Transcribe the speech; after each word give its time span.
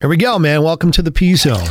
Here 0.00 0.10
we 0.10 0.16
go, 0.16 0.38
man. 0.38 0.62
Welcome 0.62 0.90
to 0.92 1.02
the 1.02 1.12
P 1.12 1.34
Zone. 1.36 1.68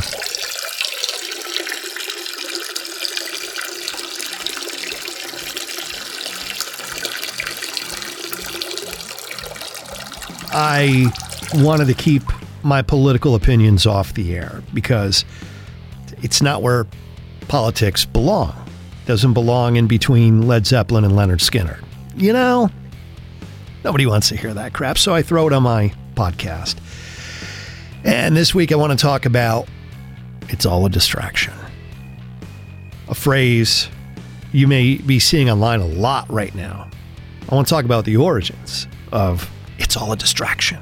I 10.56 11.12
wanted 11.54 11.86
to 11.86 11.94
keep 11.94 12.22
my 12.62 12.80
political 12.82 13.34
opinions 13.34 13.86
off 13.86 14.14
the 14.14 14.34
air 14.34 14.62
because 14.72 15.24
it's 16.22 16.40
not 16.40 16.62
where 16.62 16.86
politics 17.48 18.04
belong. 18.04 18.54
Doesn't 19.06 19.34
belong 19.34 19.76
in 19.76 19.86
between 19.86 20.46
Led 20.46 20.66
Zeppelin 20.66 21.04
and 21.04 21.12
Lynyrd 21.14 21.40
Skynyrd. 21.40 21.84
You 22.16 22.32
know, 22.32 22.70
nobody 23.84 24.06
wants 24.06 24.28
to 24.30 24.36
hear 24.36 24.54
that 24.54 24.72
crap, 24.72 24.96
so 24.96 25.14
I 25.14 25.22
throw 25.22 25.46
it 25.46 25.52
on 25.52 25.62
my 25.62 25.92
podcast. 26.14 26.76
And 28.04 28.36
this 28.36 28.54
week 28.54 28.70
I 28.70 28.76
want 28.76 28.92
to 28.92 28.98
talk 28.98 29.24
about 29.24 29.66
it's 30.50 30.66
all 30.66 30.84
a 30.84 30.90
distraction. 30.90 31.54
A 33.08 33.14
phrase 33.14 33.88
you 34.52 34.68
may 34.68 34.98
be 34.98 35.18
seeing 35.18 35.50
online 35.50 35.80
a 35.80 35.86
lot 35.86 36.30
right 36.30 36.54
now. 36.54 36.88
I 37.48 37.54
want 37.54 37.66
to 37.66 37.74
talk 37.74 37.86
about 37.86 38.04
the 38.04 38.18
origins 38.18 38.86
of 39.10 39.50
it's 39.78 39.96
all 39.96 40.12
a 40.12 40.16
distraction. 40.16 40.80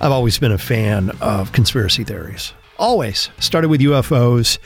I've 0.00 0.12
always 0.12 0.38
been 0.38 0.52
a 0.52 0.58
fan 0.58 1.10
of 1.20 1.52
conspiracy 1.52 2.04
theories. 2.04 2.52
Always. 2.78 3.30
Started 3.38 3.68
with 3.68 3.80
UFOs. 3.80 4.58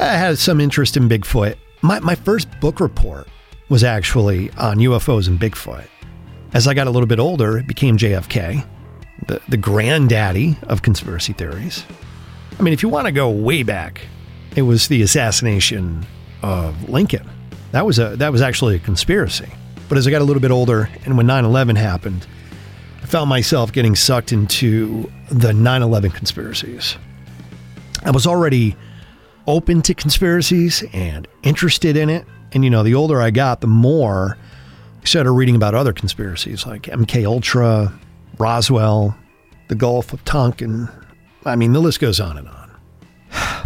I 0.00 0.16
had 0.16 0.38
some 0.38 0.60
interest 0.60 0.96
in 0.96 1.08
Bigfoot. 1.08 1.56
My, 1.82 2.00
my 2.00 2.16
first 2.16 2.48
book 2.60 2.80
report 2.80 3.28
was 3.68 3.84
actually 3.84 4.50
on 4.52 4.78
UFOs 4.78 5.28
and 5.28 5.38
Bigfoot. 5.38 5.86
As 6.54 6.66
I 6.66 6.74
got 6.74 6.86
a 6.86 6.90
little 6.90 7.06
bit 7.06 7.18
older, 7.18 7.58
it 7.58 7.66
became 7.66 7.96
JFK, 7.96 8.66
the, 9.26 9.40
the 9.48 9.56
granddaddy 9.56 10.56
of 10.64 10.82
conspiracy 10.82 11.32
theories. 11.32 11.84
I 12.58 12.62
mean, 12.62 12.72
if 12.74 12.82
you 12.82 12.88
want 12.88 13.06
to 13.06 13.12
go 13.12 13.30
way 13.30 13.62
back, 13.62 14.06
it 14.56 14.62
was 14.62 14.88
the 14.88 15.02
assassination 15.02 16.06
of 16.42 16.88
Lincoln. 16.88 17.28
That 17.72 17.84
was 17.84 17.98
a 17.98 18.16
that 18.16 18.30
was 18.30 18.40
actually 18.40 18.76
a 18.76 18.78
conspiracy. 18.78 19.48
But 19.88 19.98
as 19.98 20.06
I 20.06 20.10
got 20.10 20.22
a 20.22 20.24
little 20.24 20.40
bit 20.40 20.50
older 20.50 20.88
and 21.04 21.16
when 21.16 21.26
9/11 21.26 21.76
happened, 21.76 22.26
I 23.02 23.06
found 23.06 23.28
myself 23.28 23.72
getting 23.72 23.96
sucked 23.96 24.32
into 24.32 25.10
the 25.30 25.52
9 25.52 25.82
11 25.82 26.12
conspiracies. 26.12 26.96
I 28.04 28.10
was 28.10 28.26
already 28.26 28.76
open 29.46 29.82
to 29.82 29.94
conspiracies 29.94 30.84
and 30.92 31.26
interested 31.42 31.96
in 31.96 32.08
it. 32.10 32.26
And, 32.52 32.64
you 32.64 32.70
know, 32.70 32.82
the 32.82 32.94
older 32.94 33.20
I 33.20 33.30
got, 33.30 33.60
the 33.60 33.66
more 33.66 34.36
I 35.02 35.04
started 35.04 35.32
reading 35.32 35.56
about 35.56 35.74
other 35.74 35.92
conspiracies 35.92 36.66
like 36.66 36.82
MK 36.82 37.26
Ultra, 37.26 37.92
Roswell, 38.44 39.16
the 39.68 39.74
Gulf 39.74 40.12
of 40.12 40.22
Tonkin. 40.26 40.90
I 41.46 41.56
mean, 41.56 41.72
the 41.72 41.80
list 41.80 41.98
goes 41.98 42.20
on 42.20 42.36
and 42.36 42.46
on. 42.46 42.70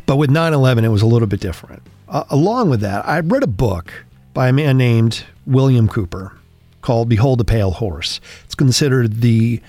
But 0.06 0.18
with 0.18 0.30
9 0.30 0.54
11, 0.54 0.84
it 0.84 0.88
was 0.88 1.02
a 1.02 1.06
little 1.06 1.26
bit 1.26 1.40
different. 1.40 1.82
Uh, 2.08 2.22
along 2.30 2.70
with 2.70 2.78
that, 2.82 3.04
I 3.04 3.18
read 3.18 3.42
a 3.42 3.48
book 3.48 3.92
by 4.34 4.46
a 4.46 4.52
man 4.52 4.76
named 4.76 5.24
William 5.46 5.88
Cooper 5.88 6.38
called 6.80 7.08
Behold 7.08 7.40
the 7.40 7.44
Pale 7.44 7.72
Horse. 7.72 8.20
It's 8.44 8.54
considered 8.54 9.20
the 9.20 9.60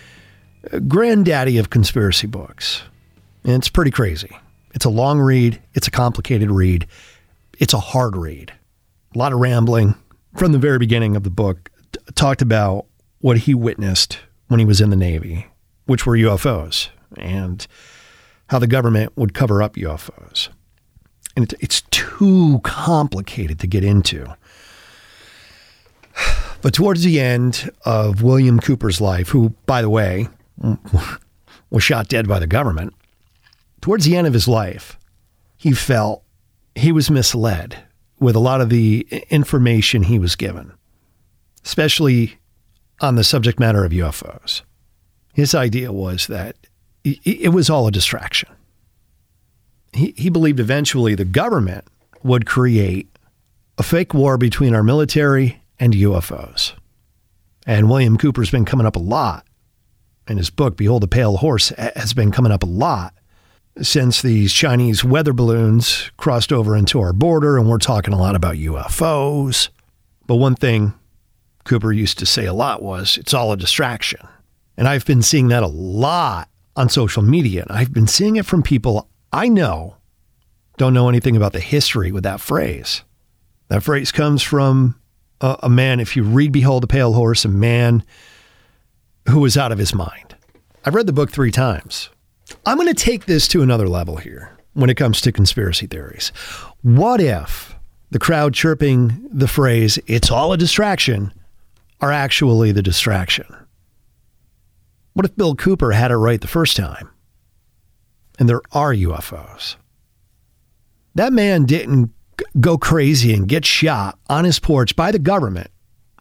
granddaddy 0.88 1.58
of 1.58 1.72
conspiracy 1.72 2.28
books. 2.28 2.84
And 3.44 3.54
it's 3.54 3.68
pretty 3.68 3.90
crazy. 3.90 4.38
It's 4.76 4.86
a 4.86 4.92
long 4.92 5.20
read, 5.20 5.60
it's 5.74 5.88
a 5.88 5.92
complicated 5.92 6.52
read, 6.52 6.86
it's 7.58 7.74
a 7.74 7.80
hard 7.80 8.16
read. 8.16 8.54
A 9.16 9.18
lot 9.18 9.34
of 9.34 9.40
rambling 9.40 9.96
from 10.36 10.52
the 10.52 10.60
very 10.60 10.78
beginning 10.78 11.16
of 11.16 11.24
the 11.24 11.32
book. 11.32 11.72
T- 11.94 12.00
talked 12.14 12.44
about 12.44 12.86
what 13.22 13.40
he 13.40 13.56
witnessed 13.56 14.20
when 14.50 14.60
he 14.60 14.66
was 14.66 14.82
in 14.82 14.90
the 14.90 14.96
Navy, 14.96 15.48
which 15.86 16.06
were 16.06 16.18
UFOs, 16.18 16.90
and 17.18 17.66
how 18.50 18.60
the 18.60 18.68
government 18.68 19.14
would 19.16 19.34
cover 19.34 19.64
up 19.64 19.76
UFOs. 19.76 20.50
And 21.36 21.46
it, 21.46 21.58
it's 21.62 21.82
too 21.92 22.60
complicated 22.64 23.60
to 23.60 23.68
get 23.68 23.86
into. 23.86 24.36
But 26.62 26.74
towards 26.74 27.04
the 27.04 27.20
end 27.22 27.72
of 27.86 28.22
William 28.22 28.60
Cooper's 28.60 29.00
life, 29.00 29.30
who, 29.30 29.52
by 29.66 29.82
the 29.82 29.90
way, 29.90 30.28
was 31.70 31.84
shot 31.84 32.10
dead 32.10 32.28
by 32.28 32.40
the 32.40 32.48
government, 32.48 32.94
towards 33.82 34.04
the 34.04 34.18
end 34.18 34.28
of 34.28 34.34
his 34.34 34.48
life, 34.48 34.98
he 35.58 35.72
felt 35.72 36.24
he 36.76 36.92
was 36.92 37.10
misled 37.10 37.84
with 38.20 38.36
a 38.36 38.40
lot 38.40 38.62
of 38.62 38.70
the 38.70 39.08
information 39.30 40.04
he 40.04 40.20
was 40.20 40.36
given, 40.36 40.74
especially 41.64 42.40
on 43.02 43.16
the 43.16 43.24
subject 43.24 43.60
matter 43.60 43.84
of 43.84 43.92
UFOs. 43.92 44.62
His 45.34 45.56
idea 45.56 45.92
was 45.92 46.28
that 46.28 46.56
it 47.04 47.54
was 47.54 47.70
all 47.70 47.88
a 47.88 47.92
distraction. 47.92 48.50
He, 49.94 50.14
he 50.18 50.30
believed 50.30 50.60
eventually 50.60 51.16
the 51.16 51.26
government 51.26 51.86
would 52.24 52.46
create 52.46 53.08
a 53.78 53.84
fake 53.84 54.14
war 54.14 54.38
between 54.38 54.76
our 54.76 54.84
military 54.84 55.62
and 55.80 55.94
UFOs. 55.94 56.74
And 57.66 57.90
William 57.90 58.18
Cooper's 58.18 58.52
been 58.52 58.66
coming 58.66 58.86
up 58.86 58.96
a 58.96 59.00
lot. 59.00 59.46
And 60.28 60.38
his 60.38 60.50
book, 60.50 60.76
Behold 60.76 61.02
the 61.02 61.08
Pale 61.08 61.38
Horse, 61.38 61.70
has 61.70 62.14
been 62.14 62.32
coming 62.32 62.52
up 62.52 62.64
a 62.64 62.68
lot 62.68 63.14
since 63.82 64.22
these 64.22 64.54
Chinese 64.54 65.04
weather 65.04 65.34
balloons 65.34 66.12
crossed 66.18 66.52
over 66.52 66.76
into 66.76 67.00
our 67.00 67.14
border. 67.14 67.58
And 67.58 67.70
we're 67.70 67.78
talking 67.78 68.14
a 68.14 68.20
lot 68.20 68.36
about 68.36 68.56
UFOs. 68.56 69.70
But 70.28 70.36
one 70.36 70.56
thing 70.56 70.94
Cooper 71.66 71.92
used 71.92 72.20
to 72.20 72.26
say 72.26 72.46
a 72.46 72.54
lot 72.54 72.82
was 72.82 73.18
it's 73.18 73.34
all 73.34 73.52
a 73.52 73.58
distraction. 73.58 74.22
And 74.78 74.88
I've 74.88 75.06
been 75.06 75.22
seeing 75.22 75.50
that 75.50 75.64
a 75.64 75.68
lot 75.68 76.50
on 76.76 76.90
social 76.90 77.22
media. 77.22 77.64
And 77.68 77.78
I've 77.78 77.94
been 77.94 78.08
seeing 78.08 78.38
it 78.38 78.46
from 78.46 78.64
people 78.64 79.10
I 79.32 79.48
know 79.48 79.98
don't 80.78 80.94
know 80.94 81.10
anything 81.10 81.36
about 81.36 81.52
the 81.52 81.60
history 81.60 82.12
with 82.12 82.24
that 82.24 82.40
phrase. 82.40 83.04
That 83.68 83.84
phrase 83.84 84.12
comes 84.12 84.42
from 84.42 85.00
a, 85.42 85.58
a 85.64 85.70
man, 85.70 86.00
if 86.00 86.16
you 86.16 86.24
read 86.24 86.52
Behold 86.54 86.84
the 86.84 86.88
Pale 86.88 87.14
Horse, 87.14 87.44
a 87.44 87.50
man 87.50 88.04
who 89.28 89.42
was 89.42 89.58
out 89.58 89.74
of 89.74 89.78
his 89.78 89.94
mind. 89.94 90.36
I've 90.86 90.96
read 90.96 91.06
the 91.06 91.14
book 91.14 91.32
three 91.32 91.52
times. 91.52 92.10
I'm 92.66 92.78
going 92.78 92.88
to 92.88 92.94
take 92.94 93.26
this 93.26 93.48
to 93.50 93.62
another 93.62 93.88
level 93.88 94.16
here 94.16 94.58
when 94.74 94.90
it 94.90 94.96
comes 94.96 95.20
to 95.22 95.32
conspiracy 95.32 95.86
theories. 95.86 96.32
What 96.82 97.20
if 97.20 97.76
the 98.12 98.20
crowd 98.20 98.54
chirping 98.54 99.28
the 99.32 99.48
phrase, 99.48 100.00
it's 100.08 100.32
all 100.32 100.54
a 100.54 100.58
distraction, 100.58 101.34
are 102.02 102.12
actually 102.12 102.72
the 102.72 102.82
distraction? 102.82 103.46
What 105.14 105.26
if 105.26 105.36
Bill 105.36 105.56
Cooper 105.56 105.92
had 105.92 106.12
it 106.12 106.18
right 106.18 106.40
the 106.40 106.48
first 106.48 106.78
time? 106.78 107.10
And 108.38 108.48
there 108.48 108.62
are 108.72 108.94
UFOs. 108.94 109.76
That 111.16 111.34
man 111.34 111.66
didn't 111.66 112.12
go 112.60 112.78
crazy 112.78 113.34
and 113.34 113.48
get 113.48 113.66
shot 113.66 114.18
on 114.30 114.46
his 114.46 114.60
porch 114.60 114.96
by 114.96 115.12
the 115.12 115.20
government 115.20 115.70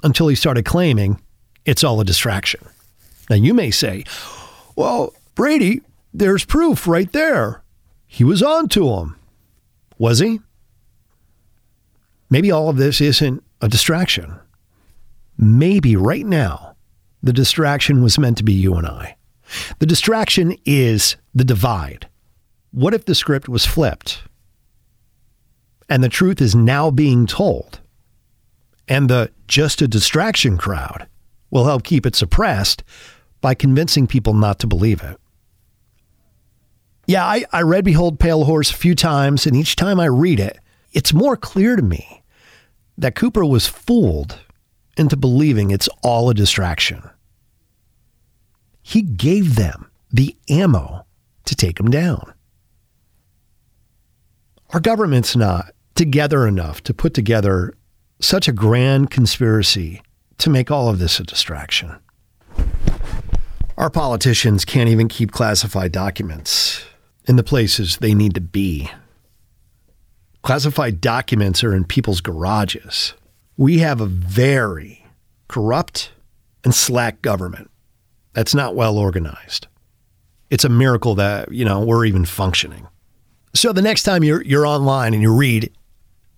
until 0.02 0.28
he 0.28 0.34
started 0.34 0.64
claiming 0.64 1.20
it's 1.64 1.84
all 1.84 2.00
a 2.00 2.04
distraction. 2.04 2.60
Now, 3.30 3.36
you 3.36 3.54
may 3.54 3.70
say, 3.70 4.04
well, 4.74 5.14
Brady, 5.34 5.82
there's 6.12 6.44
proof 6.44 6.88
right 6.88 7.12
there. 7.12 7.62
He 8.06 8.24
was 8.24 8.42
on 8.42 8.68
to 8.70 8.88
him. 8.88 9.16
Was 9.98 10.18
he? 10.18 10.40
Maybe 12.30 12.50
all 12.50 12.68
of 12.68 12.76
this 12.76 13.00
isn't 13.00 13.44
a 13.60 13.68
distraction. 13.68 14.38
Maybe 15.38 15.96
right 15.96 16.26
now, 16.26 16.74
the 17.22 17.32
distraction 17.32 18.02
was 18.02 18.18
meant 18.18 18.36
to 18.38 18.44
be 18.44 18.52
you 18.52 18.74
and 18.74 18.86
I. 18.86 19.16
The 19.78 19.86
distraction 19.86 20.56
is 20.66 21.16
the 21.34 21.44
divide. 21.44 22.08
What 22.72 22.92
if 22.92 23.06
the 23.06 23.14
script 23.14 23.48
was 23.48 23.64
flipped? 23.64 24.22
and 25.88 26.02
the 26.04 26.08
truth 26.08 26.40
is 26.40 26.54
now 26.54 26.90
being 26.90 27.26
told. 27.26 27.80
And 28.86 29.08
the 29.08 29.30
just 29.46 29.82
a 29.82 29.88
distraction 29.88 30.58
crowd 30.58 31.06
will 31.50 31.64
help 31.64 31.82
keep 31.82 32.04
it 32.06 32.14
suppressed 32.14 32.84
by 33.40 33.54
convincing 33.54 34.06
people 34.06 34.34
not 34.34 34.58
to 34.60 34.66
believe 34.66 35.02
it. 35.02 35.18
Yeah, 37.06 37.24
I, 37.24 37.44
I 37.52 37.62
read 37.62 37.84
Behold 37.84 38.20
Pale 38.20 38.44
Horse 38.44 38.70
a 38.70 38.76
few 38.76 38.94
times, 38.94 39.46
and 39.46 39.56
each 39.56 39.76
time 39.76 39.98
I 39.98 40.06
read 40.06 40.40
it, 40.40 40.58
it's 40.92 41.14
more 41.14 41.36
clear 41.36 41.74
to 41.74 41.82
me 41.82 42.22
that 42.98 43.14
Cooper 43.14 43.44
was 43.44 43.66
fooled 43.66 44.38
into 44.98 45.16
believing 45.16 45.70
it's 45.70 45.88
all 46.02 46.30
a 46.30 46.34
distraction. 46.34 47.02
He 48.82 49.02
gave 49.02 49.56
them 49.56 49.90
the 50.10 50.36
ammo 50.48 51.06
to 51.44 51.54
take 51.54 51.78
him 51.78 51.90
down. 51.90 52.32
Our 54.70 54.80
government's 54.80 55.36
not 55.36 55.72
together 55.94 56.46
enough 56.46 56.82
to 56.84 56.94
put 56.94 57.14
together 57.14 57.74
such 58.20 58.48
a 58.48 58.52
grand 58.52 59.10
conspiracy 59.10 60.02
to 60.38 60.50
make 60.50 60.70
all 60.70 60.88
of 60.88 60.98
this 60.98 61.20
a 61.20 61.24
distraction. 61.24 61.96
Our 63.76 63.90
politicians 63.90 64.64
can't 64.64 64.88
even 64.88 65.08
keep 65.08 65.32
classified 65.32 65.92
documents 65.92 66.84
in 67.26 67.36
the 67.36 67.44
places 67.44 67.98
they 67.98 68.14
need 68.14 68.34
to 68.34 68.40
be. 68.40 68.90
Classified 70.42 71.00
documents 71.00 71.62
are 71.62 71.74
in 71.74 71.84
people's 71.84 72.20
garages. 72.20 73.14
We 73.58 73.78
have 73.78 74.00
a 74.00 74.06
very 74.06 75.04
corrupt 75.48 76.12
and 76.64 76.74
slack 76.74 77.20
government 77.20 77.70
that's 78.32 78.54
not 78.54 78.74
well 78.74 78.96
organized. 78.96 79.66
it's 80.50 80.64
a 80.64 80.68
miracle 80.70 81.14
that, 81.16 81.52
you 81.52 81.64
know, 81.64 81.80
we're 81.80 82.06
even 82.06 82.24
functioning. 82.24 82.86
So 83.54 83.72
the 83.72 83.82
next 83.82 84.04
time 84.04 84.24
you're 84.24 84.42
you're 84.42 84.66
online 84.66 85.12
and 85.12 85.22
you 85.22 85.34
read 85.34 85.70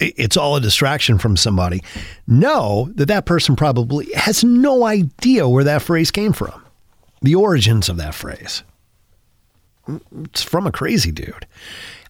it's 0.00 0.36
all 0.36 0.56
a 0.56 0.60
distraction 0.60 1.18
from 1.18 1.36
somebody, 1.36 1.82
know 2.26 2.90
that 2.94 3.06
that 3.06 3.26
person 3.26 3.54
probably 3.54 4.08
has 4.14 4.42
no 4.42 4.84
idea 4.84 5.46
where 5.46 5.64
that 5.64 5.82
phrase 5.82 6.10
came 6.10 6.32
from. 6.32 6.64
The 7.20 7.34
origins 7.34 7.90
of 7.90 7.98
that 7.98 8.14
phrase. 8.14 8.62
It's 10.24 10.42
from 10.42 10.66
a 10.66 10.72
crazy 10.72 11.12
dude. 11.12 11.46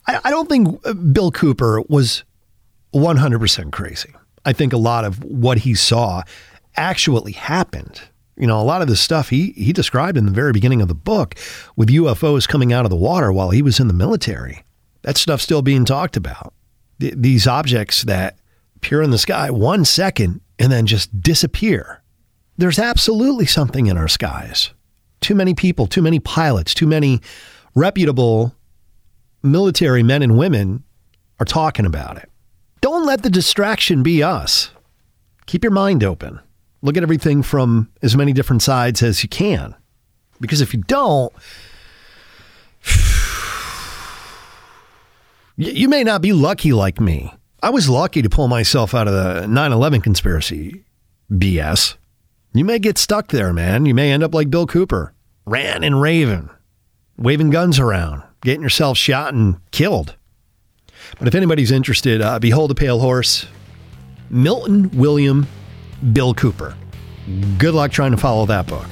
I, 0.06 0.20
I 0.24 0.30
don't 0.30 0.48
think 0.48 0.80
uh, 0.86 0.92
Bill 0.92 1.32
Cooper 1.32 1.82
was 1.88 2.22
100% 2.94 3.72
crazy. 3.72 4.12
I 4.44 4.52
think 4.52 4.72
a 4.72 4.78
lot 4.78 5.04
of 5.04 5.22
what 5.22 5.58
he 5.58 5.74
saw 5.74 6.22
actually 6.76 7.32
happened. 7.32 8.00
You 8.36 8.46
know, 8.46 8.60
a 8.60 8.64
lot 8.64 8.80
of 8.80 8.88
the 8.88 8.96
stuff 8.96 9.28
he 9.28 9.52
he 9.52 9.72
described 9.72 10.16
in 10.16 10.24
the 10.24 10.32
very 10.32 10.52
beginning 10.52 10.80
of 10.80 10.88
the 10.88 10.94
book 10.94 11.34
with 11.76 11.90
UFOs 11.90 12.48
coming 12.48 12.72
out 12.72 12.86
of 12.86 12.90
the 12.90 12.96
water 12.96 13.30
while 13.32 13.50
he 13.50 13.60
was 13.60 13.78
in 13.78 13.88
the 13.88 13.94
military. 13.94 14.64
That 15.02 15.18
stuff's 15.18 15.42
still 15.42 15.62
being 15.62 15.84
talked 15.84 16.16
about. 16.16 16.54
Th- 17.00 17.14
these 17.16 17.46
objects 17.46 18.02
that 18.04 18.38
appear 18.76 19.02
in 19.02 19.10
the 19.10 19.18
sky 19.18 19.50
one 19.50 19.84
second 19.84 20.40
and 20.58 20.72
then 20.72 20.86
just 20.86 21.20
disappear. 21.20 22.02
There's 22.56 22.78
absolutely 22.78 23.46
something 23.46 23.86
in 23.86 23.98
our 23.98 24.08
skies. 24.08 24.70
Too 25.20 25.34
many 25.34 25.54
people, 25.54 25.86
too 25.86 26.02
many 26.02 26.18
pilots, 26.18 26.72
too 26.72 26.86
many 26.86 27.20
reputable 27.74 28.54
military 29.42 30.02
men 30.02 30.22
and 30.22 30.38
women 30.38 30.82
are 31.38 31.46
talking 31.46 31.84
about 31.84 32.16
it. 32.16 32.29
Don't 33.00 33.06
let 33.06 33.22
the 33.22 33.30
distraction 33.30 34.02
be 34.02 34.22
us. 34.22 34.72
Keep 35.46 35.64
your 35.64 35.70
mind 35.70 36.04
open. 36.04 36.38
Look 36.82 36.98
at 36.98 37.02
everything 37.02 37.42
from 37.42 37.90
as 38.02 38.14
many 38.14 38.34
different 38.34 38.60
sides 38.60 39.02
as 39.02 39.22
you 39.22 39.28
can. 39.30 39.74
Because 40.38 40.60
if 40.60 40.74
you 40.74 40.82
don't, 40.82 41.32
you 45.56 45.88
may 45.88 46.04
not 46.04 46.20
be 46.20 46.34
lucky 46.34 46.74
like 46.74 47.00
me. 47.00 47.32
I 47.62 47.70
was 47.70 47.88
lucky 47.88 48.20
to 48.20 48.28
pull 48.28 48.48
myself 48.48 48.94
out 48.94 49.08
of 49.08 49.14
the 49.14 49.46
9 49.46 49.72
11 49.72 50.02
conspiracy 50.02 50.84
BS. 51.32 51.96
You 52.52 52.66
may 52.66 52.78
get 52.78 52.98
stuck 52.98 53.28
there, 53.28 53.54
man. 53.54 53.86
You 53.86 53.94
may 53.94 54.12
end 54.12 54.22
up 54.22 54.34
like 54.34 54.50
Bill 54.50 54.66
Cooper, 54.66 55.14
ran 55.46 55.82
and 55.82 56.02
raving, 56.02 56.50
waving 57.16 57.48
guns 57.48 57.78
around, 57.78 58.24
getting 58.42 58.60
yourself 58.60 58.98
shot 58.98 59.32
and 59.32 59.56
killed. 59.70 60.16
But 61.18 61.28
if 61.28 61.34
anybody's 61.34 61.70
interested, 61.70 62.20
uh, 62.20 62.38
Behold 62.38 62.70
a 62.70 62.74
Pale 62.74 63.00
Horse, 63.00 63.46
Milton 64.28 64.90
William 64.90 65.46
Bill 66.12 66.34
Cooper. 66.34 66.76
Good 67.58 67.74
luck 67.74 67.90
trying 67.92 68.10
to 68.12 68.16
follow 68.16 68.46
that 68.46 68.66
book. 68.66 68.86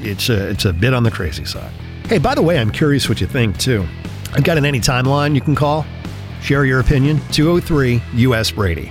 It's 0.00 0.28
a, 0.28 0.50
it's 0.50 0.64
a 0.64 0.72
bit 0.72 0.94
on 0.94 1.02
the 1.02 1.10
crazy 1.10 1.44
side. 1.44 1.72
Hey, 2.06 2.18
by 2.18 2.34
the 2.34 2.42
way, 2.42 2.58
I'm 2.58 2.70
curious 2.70 3.08
what 3.08 3.20
you 3.20 3.26
think 3.26 3.58
too. 3.58 3.86
I've 4.32 4.44
got 4.44 4.58
an 4.58 4.64
any 4.64 4.80
timeline 4.80 5.34
you 5.34 5.40
can 5.40 5.54
call. 5.54 5.84
Share 6.40 6.64
your 6.64 6.80
opinion. 6.80 7.20
203 7.30 8.02
US 8.14 8.50
Brady. 8.50 8.90